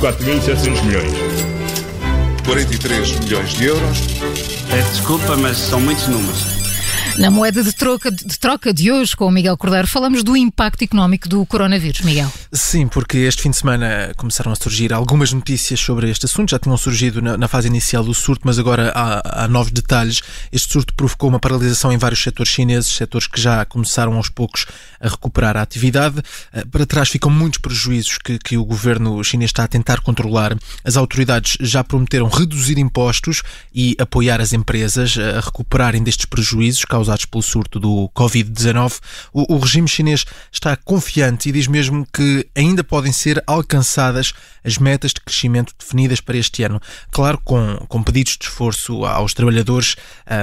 4.700 0.00 0.84
milhões. 0.84 1.12
43 2.46 3.18
milhões 3.18 3.50
de 3.50 3.64
euros. 3.64 3.98
Peço 4.70 4.90
desculpa, 4.92 5.36
mas 5.36 5.56
são 5.56 5.80
muitos 5.80 6.06
números. 6.06 6.58
Na 7.18 7.32
moeda 7.32 7.64
de 7.64 7.72
troca, 7.72 8.12
de 8.12 8.38
troca 8.38 8.72
de 8.72 8.92
hoje 8.92 9.16
com 9.16 9.26
o 9.26 9.30
Miguel 9.30 9.56
Cordeiro, 9.56 9.88
falamos 9.88 10.22
do 10.22 10.36
impacto 10.36 10.82
económico 10.82 11.28
do 11.28 11.44
coronavírus, 11.44 12.02
Miguel. 12.02 12.32
Sim, 12.50 12.88
porque 12.88 13.18
este 13.18 13.42
fim 13.42 13.50
de 13.50 13.58
semana 13.58 14.10
começaram 14.16 14.50
a 14.50 14.56
surgir 14.56 14.90
algumas 14.90 15.34
notícias 15.34 15.78
sobre 15.78 16.10
este 16.10 16.24
assunto. 16.24 16.50
Já 16.50 16.58
tinham 16.58 16.78
surgido 16.78 17.20
na, 17.20 17.36
na 17.36 17.46
fase 17.46 17.68
inicial 17.68 18.02
do 18.02 18.14
surto, 18.14 18.42
mas 18.44 18.58
agora 18.58 18.90
há, 18.94 19.44
há, 19.44 19.48
novos 19.48 19.70
detalhes. 19.70 20.22
Este 20.50 20.72
surto 20.72 20.94
provocou 20.94 21.28
uma 21.28 21.38
paralisação 21.38 21.92
em 21.92 21.98
vários 21.98 22.22
setores 22.22 22.50
chineses, 22.50 22.90
setores 22.90 23.26
que 23.26 23.38
já 23.38 23.66
começaram 23.66 24.16
aos 24.16 24.30
poucos 24.30 24.64
a 24.98 25.08
recuperar 25.08 25.58
a 25.58 25.62
atividade. 25.62 26.22
Eh, 26.54 26.64
para 26.64 26.86
trás 26.86 27.10
ficam 27.10 27.30
muitos 27.30 27.58
prejuízos 27.58 28.16
que, 28.16 28.38
que 28.38 28.56
o 28.56 28.64
governo 28.64 29.22
chinês 29.22 29.50
está 29.50 29.64
a 29.64 29.68
tentar 29.68 30.00
controlar. 30.00 30.56
As 30.82 30.96
autoridades 30.96 31.58
já 31.60 31.84
prometeram 31.84 32.28
reduzir 32.28 32.78
impostos 32.78 33.42
e 33.74 33.94
apoiar 33.98 34.40
as 34.40 34.54
empresas 34.54 35.18
a 35.18 35.40
recuperarem 35.40 36.02
destes 36.02 36.24
prejuízos 36.24 36.86
causados 36.86 37.26
pelo 37.26 37.42
surto 37.42 37.78
do 37.78 38.10
Covid-19, 38.16 39.00
o, 39.34 39.54
o 39.54 39.58
regime 39.58 39.86
chinês 39.86 40.24
está 40.50 40.74
confiante 40.76 41.50
e 41.50 41.52
diz 41.52 41.66
mesmo 41.66 42.06
que 42.10 42.37
ainda 42.54 42.82
podem 42.82 43.12
ser 43.12 43.42
alcançadas 43.46 44.32
as 44.64 44.78
metas 44.78 45.12
de 45.12 45.20
crescimento 45.20 45.74
definidas 45.78 46.20
para 46.20 46.36
este 46.36 46.62
ano. 46.62 46.80
Claro, 47.10 47.40
com, 47.42 47.76
com 47.88 48.02
pedidos 48.02 48.36
de 48.38 48.46
esforço 48.46 49.04
aos 49.04 49.32
trabalhadores, 49.32 49.96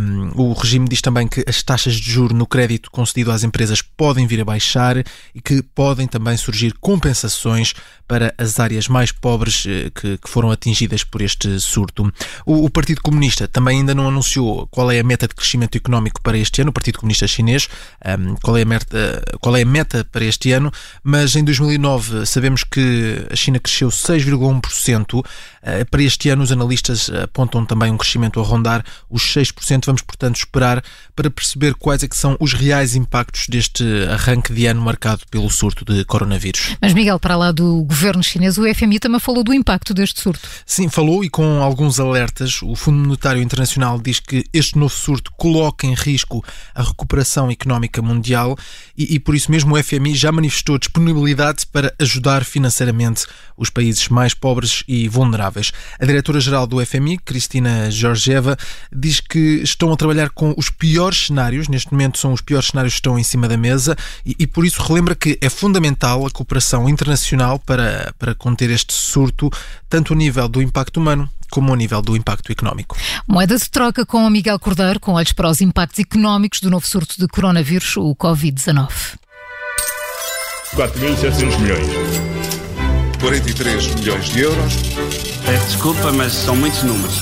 um, 0.00 0.30
o 0.34 0.52
regime 0.52 0.88
diz 0.88 1.00
também 1.00 1.26
que 1.26 1.44
as 1.46 1.62
taxas 1.62 1.94
de 1.94 2.10
juro 2.10 2.34
no 2.34 2.46
crédito 2.46 2.90
concedido 2.90 3.32
às 3.32 3.44
empresas 3.44 3.80
podem 3.82 4.26
vir 4.26 4.40
a 4.40 4.44
baixar 4.44 4.98
e 5.34 5.40
que 5.40 5.62
podem 5.62 6.06
também 6.06 6.36
surgir 6.36 6.74
compensações 6.80 7.74
para 8.06 8.34
as 8.36 8.58
áreas 8.58 8.88
mais 8.88 9.12
pobres 9.12 9.64
eh, 9.68 9.88
que, 9.94 10.18
que 10.18 10.28
foram 10.28 10.50
atingidas 10.50 11.04
por 11.04 11.22
este 11.22 11.60
surto. 11.60 12.12
O, 12.44 12.64
o 12.64 12.70
Partido 12.70 13.00
Comunista 13.02 13.46
também 13.46 13.78
ainda 13.78 13.94
não 13.94 14.08
anunciou 14.08 14.66
qual 14.66 14.90
é 14.90 14.98
a 14.98 15.04
meta 15.04 15.28
de 15.28 15.34
crescimento 15.34 15.76
económico 15.76 16.20
para 16.20 16.36
este 16.36 16.60
ano, 16.60 16.70
o 16.70 16.72
Partido 16.72 16.98
Comunista 16.98 17.28
Chinês, 17.28 17.68
um, 18.18 18.34
qual, 18.42 18.56
é 18.56 18.62
a 18.62 18.64
meta, 18.64 19.22
qual 19.40 19.56
é 19.56 19.62
a 19.62 19.64
meta 19.64 20.04
para 20.10 20.24
este 20.24 20.50
ano, 20.50 20.72
mas 21.04 21.36
em 21.36 21.44
2009 21.44 21.79
sabemos 22.26 22.64
que 22.64 23.26
a 23.30 23.36
China 23.36 23.58
cresceu 23.58 23.88
6,1%. 23.88 25.20
Uh, 25.20 25.24
eh, 25.62 25.84
para 25.84 26.02
este 26.02 26.30
ano, 26.30 26.42
os 26.42 26.50
analistas 26.50 27.10
apontam 27.10 27.66
também 27.66 27.92
um 27.92 27.96
crescimento 27.96 28.40
a 28.40 28.42
rondar 28.42 28.84
os 29.08 29.22
6%. 29.22 29.84
Vamos, 29.86 30.02
portanto, 30.02 30.36
esperar 30.36 30.82
para 31.14 31.30
perceber 31.30 31.74
quais 31.74 32.02
é 32.02 32.08
que 32.08 32.16
são 32.16 32.36
os 32.40 32.52
reais 32.52 32.94
impactos 32.94 33.46
deste 33.48 33.84
arranque 34.10 34.52
de 34.52 34.66
ano 34.66 34.80
marcado 34.80 35.22
pelo 35.30 35.50
surto 35.50 35.84
de 35.84 36.04
coronavírus. 36.04 36.76
Mas, 36.80 36.94
Miguel, 36.94 37.18
para 37.20 37.36
lá 37.36 37.52
do 37.52 37.82
governo 37.84 38.22
chinês, 38.22 38.56
o 38.58 38.74
FMI 38.74 38.98
também 38.98 39.20
falou 39.20 39.44
do 39.44 39.52
impacto 39.52 39.92
deste 39.92 40.20
surto. 40.20 40.48
Sim, 40.64 40.88
falou 40.88 41.24
e 41.24 41.30
com 41.30 41.62
alguns 41.62 42.00
alertas. 42.00 42.62
O 42.62 42.74
Fundo 42.74 42.98
Monetário 42.98 43.42
Internacional 43.42 44.00
diz 44.00 44.20
que 44.20 44.44
este 44.52 44.78
novo 44.78 44.94
surto 44.94 45.30
coloca 45.36 45.86
em 45.86 45.94
risco 45.94 46.44
a 46.74 46.82
recuperação 46.82 47.50
económica 47.50 48.00
mundial 48.02 48.56
e, 48.96 49.14
e, 49.14 49.18
por 49.18 49.34
isso 49.34 49.50
mesmo 49.50 49.74
o 49.74 49.82
FMI 49.82 50.14
já 50.14 50.32
manifestou 50.32 50.78
disponibilidade 50.78 51.58
para 51.72 51.94
ajudar 51.98 52.44
financeiramente 52.44 53.26
os 53.56 53.70
países 53.70 54.08
mais 54.08 54.34
pobres 54.34 54.82
e 54.88 55.08
vulneráveis. 55.08 55.72
A 55.98 56.04
diretora-geral 56.04 56.66
do 56.66 56.84
FMI, 56.84 57.18
Cristina 57.18 57.90
Georgieva, 57.90 58.56
diz 58.92 59.20
que 59.20 59.60
estão 59.62 59.92
a 59.92 59.96
trabalhar 59.96 60.30
com 60.30 60.54
os 60.56 60.70
piores 60.70 61.26
cenários, 61.26 61.68
neste 61.68 61.92
momento 61.92 62.18
são 62.18 62.32
os 62.32 62.40
piores 62.40 62.68
cenários 62.68 62.94
que 62.94 62.98
estão 62.98 63.18
em 63.18 63.24
cima 63.24 63.48
da 63.48 63.56
mesa 63.56 63.96
e, 64.24 64.34
e 64.38 64.46
por 64.46 64.64
isso 64.64 64.82
relembra 64.82 65.14
que 65.14 65.38
é 65.40 65.48
fundamental 65.48 66.26
a 66.26 66.30
cooperação 66.30 66.88
internacional 66.88 67.58
para, 67.58 68.14
para 68.18 68.34
conter 68.34 68.70
este 68.70 68.94
surto, 68.94 69.50
tanto 69.88 70.12
a 70.12 70.16
nível 70.16 70.48
do 70.48 70.62
impacto 70.62 70.98
humano 70.98 71.28
como 71.50 71.70
ao 71.70 71.76
nível 71.76 72.00
do 72.00 72.16
impacto 72.16 72.50
económico. 72.52 72.96
Moeda 73.26 73.58
de 73.58 73.68
troca 73.68 74.06
com 74.06 74.30
Miguel 74.30 74.58
Cordeiro, 74.58 75.00
com 75.00 75.12
olhos 75.12 75.32
para 75.32 75.50
os 75.50 75.60
impactos 75.60 75.98
económicos 75.98 76.60
do 76.60 76.70
novo 76.70 76.86
surto 76.86 77.16
de 77.18 77.26
coronavírus, 77.26 77.96
o 77.96 78.14
Covid-19. 78.14 79.18
4.700 80.76 81.58
milhões. 81.58 81.86
43 83.20 83.94
milhões 83.96 84.24
de 84.26 84.40
euros. 84.40 84.74
Peço 85.44 85.66
desculpa, 85.66 86.12
mas 86.12 86.32
são 86.32 86.54
muitos 86.54 86.84
números. 86.84 87.20